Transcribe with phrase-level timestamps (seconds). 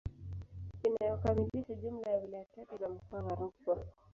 [0.83, 3.85] Inayokamilisha jumla ya wilaya tatu za mkoa wa Rukwa